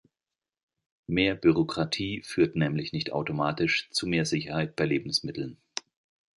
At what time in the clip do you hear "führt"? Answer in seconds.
2.23-2.55